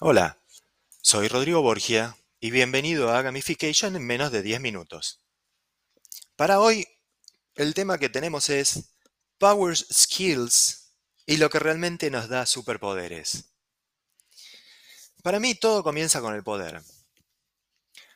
Hola, 0.00 0.40
soy 1.02 1.26
Rodrigo 1.26 1.60
Borgia 1.60 2.16
y 2.38 2.52
bienvenido 2.52 3.10
a 3.10 3.20
Gamification 3.20 3.96
en 3.96 4.06
menos 4.06 4.30
de 4.30 4.42
10 4.42 4.60
minutos. 4.60 5.18
Para 6.36 6.60
hoy, 6.60 6.86
el 7.56 7.74
tema 7.74 7.98
que 7.98 8.08
tenemos 8.08 8.48
es 8.48 8.94
Power 9.38 9.76
Skills 9.76 10.92
y 11.26 11.38
lo 11.38 11.50
que 11.50 11.58
realmente 11.58 12.12
nos 12.12 12.28
da 12.28 12.46
superpoderes. 12.46 13.46
Para 15.24 15.40
mí 15.40 15.56
todo 15.56 15.82
comienza 15.82 16.20
con 16.20 16.32
el 16.32 16.44
poder. 16.44 16.80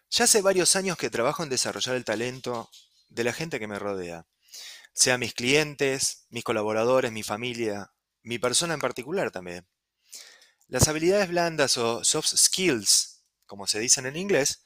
Ya 0.09 0.27
hace 0.27 0.41
varios 0.41 0.77
años 0.77 0.97
que 0.97 1.11
trabajo 1.11 1.43
en 1.43 1.49
desarrollar 1.49 1.97
el 1.97 2.05
talento 2.05 2.71
de 3.09 3.25
la 3.25 3.33
gente 3.33 3.59
que 3.59 3.67
me 3.67 3.81
rodea, 3.81 4.25
sea 4.93 5.19
mis 5.19 5.35
clientes, 5.35 6.27
mis 6.29 6.45
colaboradores, 6.45 7.11
mi 7.11 7.25
familia, 7.25 7.93
mi 8.23 8.39
persona 8.39 8.75
en 8.75 8.81
particular 8.81 9.33
también. 9.33 9.67
Las 10.73 10.89
habilidades 10.89 11.29
blandas 11.29 11.77
o 11.77 12.03
soft 12.03 12.35
skills, 12.35 13.23
como 13.45 13.67
se 13.67 13.79
dicen 13.79 14.07
en 14.07 14.17
inglés, 14.17 14.63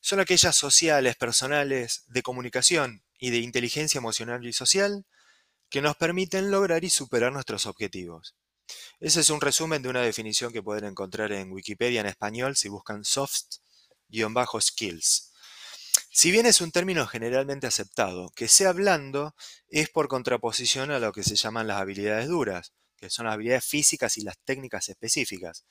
son 0.00 0.20
aquellas 0.20 0.54
sociales, 0.54 1.16
personales, 1.16 2.04
de 2.06 2.22
comunicación 2.22 3.02
y 3.18 3.30
de 3.30 3.38
inteligencia 3.38 3.98
emocional 3.98 4.46
y 4.46 4.52
social 4.52 5.04
que 5.68 5.82
nos 5.82 5.96
permiten 5.96 6.52
lograr 6.52 6.84
y 6.84 6.90
superar 6.90 7.32
nuestros 7.32 7.66
objetivos. 7.66 8.36
Ese 9.00 9.18
es 9.18 9.30
un 9.30 9.40
resumen 9.40 9.82
de 9.82 9.88
una 9.88 10.02
definición 10.02 10.52
que 10.52 10.62
pueden 10.62 10.84
encontrar 10.84 11.32
en 11.32 11.50
Wikipedia 11.50 12.02
en 12.02 12.06
español 12.06 12.54
si 12.54 12.68
buscan 12.68 13.02
soft-skills. 13.02 15.32
Si 16.12 16.30
bien 16.30 16.46
es 16.46 16.60
un 16.60 16.70
término 16.70 17.04
generalmente 17.08 17.66
aceptado, 17.66 18.30
que 18.36 18.46
sea 18.46 18.72
blando 18.72 19.34
es 19.66 19.88
por 19.88 20.06
contraposición 20.06 20.92
a 20.92 21.00
lo 21.00 21.12
que 21.12 21.24
se 21.24 21.34
llaman 21.34 21.66
las 21.66 21.80
habilidades 21.80 22.28
duras, 22.28 22.74
que 22.98 23.10
son 23.10 23.26
las 23.26 23.34
habilidades 23.34 23.64
físicas 23.64 24.18
y 24.18 24.22
las 24.22 24.38
técnicas 24.44 24.88
específicas. 24.88 25.64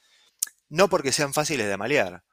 No 0.69 0.89
porque 0.89 1.11
sean 1.11 1.33
fáciles 1.33 1.67
de 1.67 1.77
malear. 1.77 2.23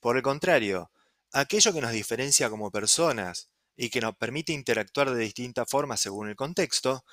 Por 0.00 0.16
el 0.16 0.22
contrario, 0.22 0.90
aquello 1.32 1.72
que 1.72 1.80
nos 1.80 1.92
diferencia 1.92 2.50
como 2.50 2.70
personas 2.70 3.48
y 3.76 3.88
que 3.88 4.00
nos 4.00 4.16
permite 4.16 4.52
interactuar 4.52 5.10
de 5.10 5.20
distintas 5.20 5.68
formas 5.68 6.00
según 6.00 6.28
el 6.28 6.36
contexto, 6.36 7.04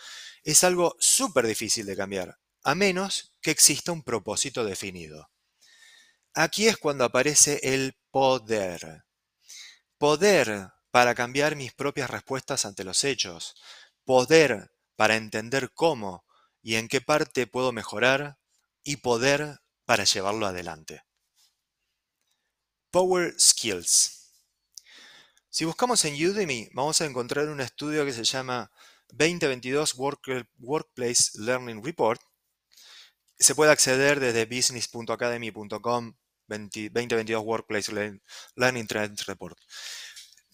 es 0.43 0.63
algo 0.63 0.95
súper 0.99 1.47
difícil 1.47 1.85
de 1.85 1.95
cambiar, 1.95 2.37
a 2.63 2.75
menos 2.75 3.33
que 3.41 3.51
exista 3.51 3.91
un 3.91 4.03
propósito 4.03 4.65
definido. 4.65 5.29
Aquí 6.33 6.67
es 6.67 6.77
cuando 6.77 7.05
aparece 7.05 7.59
el 7.63 7.97
poder. 8.11 9.05
Poder 9.97 10.69
para 10.91 11.15
cambiar 11.15 11.55
mis 11.55 11.73
propias 11.73 12.09
respuestas 12.09 12.65
ante 12.65 12.83
los 12.83 13.03
hechos. 13.03 13.55
Poder 14.03 14.71
para 14.95 15.15
entender 15.15 15.71
cómo 15.73 16.25
y 16.61 16.75
en 16.75 16.87
qué 16.87 17.01
parte 17.01 17.47
puedo 17.47 17.71
mejorar 17.71 18.37
y 18.83 18.97
poder 18.97 19.59
para 19.85 20.03
llevarlo 20.03 20.45
adelante. 20.45 21.03
Power 22.91 23.39
Skills. 23.39 24.33
Si 25.49 25.65
buscamos 25.65 26.05
en 26.05 26.13
Udemy, 26.13 26.69
vamos 26.73 27.01
a 27.01 27.05
encontrar 27.05 27.49
un 27.49 27.61
estudio 27.61 28.05
que 28.05 28.13
se 28.13 28.23
llama 28.23 28.71
2022 29.09 29.95
Workplace 30.59 31.31
Learning 31.35 31.83
Report. 31.83 32.21
Se 33.37 33.55
puede 33.55 33.71
acceder 33.71 34.19
desde 34.19 34.45
business.academy.com 34.45 36.13
2022 36.47 37.43
Workplace 37.43 38.19
Learning 38.55 38.87
Trends 38.87 39.25
Report. 39.25 39.57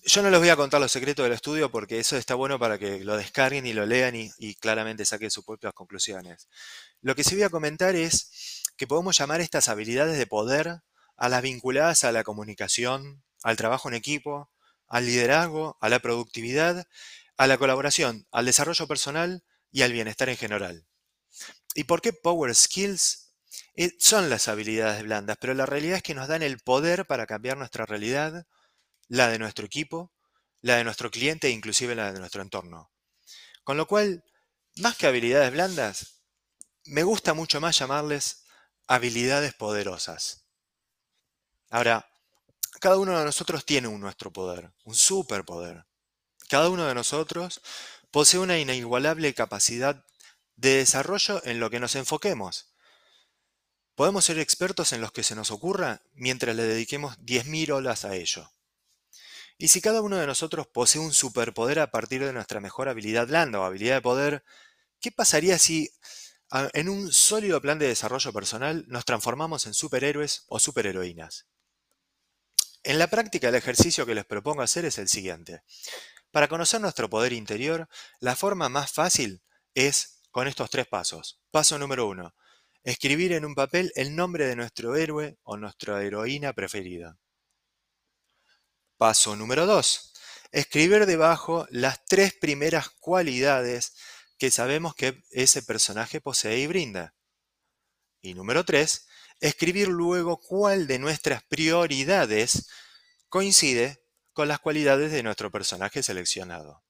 Yo 0.07 0.21
no 0.21 0.29
les 0.29 0.39
voy 0.39 0.49
a 0.49 0.55
contar 0.55 0.79
los 0.79 0.91
secretos 0.91 1.23
del 1.23 1.33
estudio 1.33 1.71
porque 1.71 1.97
eso 1.97 2.15
está 2.15 2.35
bueno 2.35 2.59
para 2.59 2.77
que 2.77 3.03
lo 3.03 3.17
descarguen 3.17 3.65
y 3.65 3.73
lo 3.73 3.87
lean 3.87 4.13
y, 4.15 4.53
claramente 4.55 5.03
saquen 5.03 5.31
sus 5.31 5.43
propias 5.43 5.73
conclusiones. 5.73 6.47
Lo 7.01 7.15
que 7.15 7.23
sí 7.23 7.33
voy 7.33 7.43
a 7.43 7.49
comentar 7.49 7.95
es 7.95 8.61
que 8.77 8.85
podemos 8.85 9.17
llamar 9.17 9.41
estas 9.41 9.67
habilidades 9.67 10.19
de 10.19 10.27
poder 10.27 10.81
a 11.17 11.27
las 11.27 11.41
vinculadas 11.41 12.03
a 12.03 12.11
la 12.11 12.23
comunicación, 12.23 13.23
al 13.41 13.57
trabajo 13.57 13.89
en 13.89 13.95
equipo, 13.95 14.51
al 14.87 15.07
liderazgo, 15.07 15.75
a 15.81 15.89
la 15.89 15.97
productividad, 15.97 16.85
a 17.35 17.47
la 17.47 17.57
colaboración, 17.57 18.27
al 18.31 18.45
desarrollo 18.45 18.85
personal 18.85 19.43
y 19.71 19.81
al 19.81 19.91
bienestar 19.91 20.29
en 20.29 20.37
general. 20.37 20.85
¿Y 21.73 21.85
por 21.85 22.01
qué 22.01 22.13
Power 22.13 22.53
Skills? 22.53 23.33
Eh, 23.75 23.95
son 23.97 24.29
las 24.29 24.49
habilidades 24.49 25.01
blandas, 25.01 25.37
pero 25.41 25.55
la 25.55 25.65
realidad 25.65 25.97
es 25.97 26.03
que 26.03 26.13
nos 26.13 26.27
dan 26.27 26.43
el 26.43 26.59
poder 26.59 27.07
para 27.07 27.25
cambiar 27.25 27.57
nuestra 27.57 27.87
realidad, 27.87 28.45
la 29.07 29.27
de 29.29 29.39
nuestro 29.39 29.65
equipo, 29.65 30.13
la 30.61 30.77
de 30.77 30.83
nuestro 30.83 31.11
cliente 31.11 31.47
e 31.47 31.51
inclusive 31.51 31.95
la 31.95 32.11
de 32.11 32.19
nuestro 32.19 32.41
entorno. 32.41 32.91
Con 33.63 33.77
lo 33.77 33.87
cual, 33.87 34.23
más 34.77 34.95
que 34.97 35.07
habilidades 35.07 35.51
blandas, 35.51 36.21
me 36.85 37.03
gusta 37.03 37.33
mucho 37.33 37.59
más 37.61 37.77
llamarles 37.77 38.43
habilidades 38.87 39.53
poderosas. 39.53 40.45
Ahora, 41.69 42.09
cada 42.79 42.97
uno 42.97 43.17
de 43.17 43.25
nosotros 43.25 43.65
tiene 43.65 43.87
un 43.87 43.99
nuestro 43.99 44.31
poder, 44.31 44.71
un 44.83 44.95
superpoder. 44.95 45.85
Cada 46.49 46.69
uno 46.69 46.85
de 46.85 46.93
nosotros 46.93 47.61
posee 48.11 48.39
una 48.39 48.57
inigualable 48.57 49.33
capacidad 49.33 50.05
de 50.55 50.75
desarrollo 50.77 51.41
en 51.45 51.59
lo 51.59 51.69
que 51.69 51.79
nos 51.79 51.95
enfoquemos. 51.95 52.75
Podemos 53.95 54.25
ser 54.25 54.39
expertos 54.39 54.93
en 54.93 55.01
los 55.01 55.11
que 55.11 55.23
se 55.23 55.35
nos 55.35 55.51
ocurra 55.51 56.01
mientras 56.13 56.55
le 56.55 56.63
dediquemos 56.63 57.17
10.000 57.19 57.71
horas 57.71 58.05
a 58.05 58.15
ello. 58.15 58.51
Y 59.57 59.69
si 59.69 59.81
cada 59.81 60.01
uno 60.01 60.17
de 60.17 60.27
nosotros 60.27 60.67
posee 60.67 61.01
un 61.01 61.13
superpoder 61.13 61.79
a 61.79 61.91
partir 61.91 62.23
de 62.23 62.33
nuestra 62.33 62.59
mejor 62.59 62.89
habilidad 62.89 63.27
blanda 63.27 63.59
o 63.59 63.63
habilidad 63.63 63.95
de 63.95 64.01
poder, 64.01 64.43
¿qué 64.99 65.11
pasaría 65.11 65.57
si 65.57 65.89
en 66.73 66.89
un 66.89 67.11
sólido 67.11 67.61
plan 67.61 67.79
de 67.79 67.87
desarrollo 67.87 68.33
personal 68.33 68.85
nos 68.87 69.05
transformamos 69.05 69.65
en 69.65 69.73
superhéroes 69.73 70.43
o 70.47 70.59
superheroínas? 70.59 71.47
En 72.83 72.99
la 72.99 73.07
práctica 73.07 73.49
el 73.49 73.55
ejercicio 73.55 74.05
que 74.05 74.13
les 74.13 74.25
propongo 74.25 74.61
hacer 74.61 74.85
es 74.85 74.97
el 74.97 75.07
siguiente. 75.07 75.63
Para 76.31 76.49
conocer 76.49 76.81
nuestro 76.81 77.09
poder 77.09 77.31
interior, 77.31 77.87
la 78.19 78.35
forma 78.35 78.67
más 78.67 78.91
fácil 78.91 79.41
es 79.73 80.21
con 80.31 80.47
estos 80.47 80.69
tres 80.69 80.85
pasos. 80.85 81.39
Paso 81.49 81.79
número 81.79 82.07
uno. 82.07 82.35
Escribir 82.83 83.31
en 83.31 83.45
un 83.45 83.55
papel 83.55 83.91
el 83.95 84.15
nombre 84.15 84.45
de 84.45 84.55
nuestro 84.55 84.95
héroe 84.97 85.37
o 85.43 85.55
nuestra 85.57 86.03
heroína 86.03 86.53
preferida. 86.53 87.17
Paso 88.97 89.35
número 89.35 89.65
2. 89.65 90.13
Escribir 90.53 91.05
debajo 91.05 91.67
las 91.69 92.05
tres 92.05 92.33
primeras 92.33 92.89
cualidades 92.89 93.93
que 94.37 94.51
sabemos 94.51 94.95
que 94.95 95.21
ese 95.31 95.61
personaje 95.61 96.21
posee 96.21 96.59
y 96.59 96.67
brinda. 96.67 97.13
Y 98.21 98.35
número 98.35 98.63
3. 98.63 99.05
Escribir 99.41 99.89
luego 99.89 100.39
cuál 100.39 100.87
de 100.87 100.97
nuestras 100.99 101.43
prioridades 101.43 102.69
coincide 103.27 104.01
con 104.31 104.47
las 104.47 104.59
cualidades 104.59 105.11
de 105.11 105.23
nuestro 105.23 105.51
personaje 105.51 106.01
seleccionado. 106.01 106.81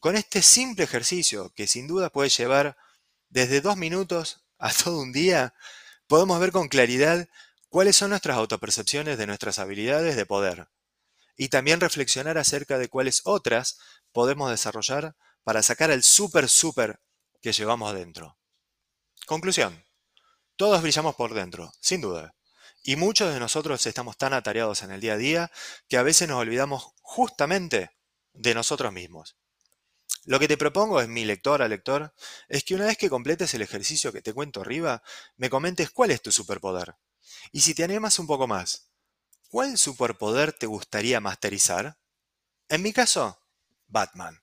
Con 0.00 0.16
este 0.16 0.40
simple 0.40 0.84
ejercicio, 0.84 1.50
que 1.50 1.66
sin 1.66 1.86
duda 1.86 2.08
puede 2.08 2.30
llevar 2.30 2.78
desde 3.28 3.60
dos 3.60 3.76
minutos 3.76 4.46
a 4.58 4.72
todo 4.72 4.98
un 4.98 5.12
día, 5.12 5.52
podemos 6.06 6.40
ver 6.40 6.52
con 6.52 6.68
claridad 6.68 7.28
cuáles 7.68 7.96
son 7.96 8.10
nuestras 8.10 8.38
autopercepciones 8.38 9.18
de 9.18 9.26
nuestras 9.26 9.58
habilidades 9.58 10.16
de 10.16 10.24
poder 10.24 10.70
y 11.36 11.48
también 11.48 11.80
reflexionar 11.80 12.38
acerca 12.38 12.78
de 12.78 12.88
cuáles 12.88 13.22
otras 13.24 13.78
podemos 14.12 14.50
desarrollar 14.50 15.16
para 15.44 15.62
sacar 15.62 15.90
el 15.90 16.02
súper 16.02 16.48
súper 16.48 17.00
que 17.40 17.52
llevamos 17.52 17.94
dentro. 17.94 18.38
Conclusión. 19.26 19.84
Todos 20.56 20.82
brillamos 20.82 21.14
por 21.14 21.34
dentro, 21.34 21.72
sin 21.80 22.00
duda. 22.00 22.34
Y 22.82 22.96
muchos 22.96 23.32
de 23.32 23.40
nosotros 23.40 23.84
estamos 23.86 24.16
tan 24.16 24.32
atareados 24.32 24.82
en 24.82 24.92
el 24.92 25.00
día 25.00 25.14
a 25.14 25.18
día 25.18 25.50
que 25.88 25.96
a 25.96 26.02
veces 26.02 26.28
nos 26.28 26.38
olvidamos 26.38 26.92
justamente 27.02 27.90
de 28.32 28.54
nosotros 28.54 28.92
mismos. 28.92 29.36
Lo 30.24 30.38
que 30.38 30.48
te 30.48 30.56
propongo 30.56 31.00
es 31.00 31.08
mi 31.08 31.24
lectora, 31.24 31.68
lector, 31.68 32.14
es 32.48 32.64
que 32.64 32.74
una 32.74 32.86
vez 32.86 32.96
que 32.96 33.10
completes 33.10 33.54
el 33.54 33.62
ejercicio 33.62 34.12
que 34.12 34.22
te 34.22 34.32
cuento 34.32 34.60
arriba, 34.60 35.02
me 35.36 35.50
comentes 35.50 35.90
cuál 35.90 36.10
es 36.10 36.22
tu 36.22 36.32
superpoder. 36.32 36.96
Y 37.52 37.60
si 37.60 37.74
te 37.74 37.84
animas 37.84 38.18
un 38.18 38.26
poco 38.26 38.46
más, 38.46 38.88
¿Cuál 39.48 39.78
superpoder 39.78 40.52
te 40.52 40.66
gustaría 40.66 41.20
masterizar? 41.20 41.98
En 42.68 42.82
mi 42.82 42.92
caso, 42.92 43.38
Batman. 43.86 44.42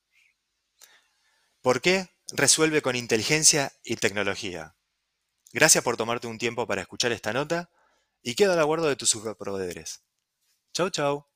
¿Por 1.60 1.80
qué? 1.80 2.10
Resuelve 2.32 2.82
con 2.82 2.96
inteligencia 2.96 3.72
y 3.84 3.96
tecnología. 3.96 4.76
Gracias 5.52 5.84
por 5.84 5.96
tomarte 5.96 6.26
un 6.26 6.38
tiempo 6.38 6.66
para 6.66 6.80
escuchar 6.82 7.12
esta 7.12 7.32
nota 7.32 7.70
y 8.22 8.34
quedo 8.34 8.54
al 8.54 8.58
aguardo 8.58 8.88
de 8.88 8.96
tus 8.96 9.10
superpoderes. 9.10 10.02
Chau 10.72 10.90
chau. 10.90 11.26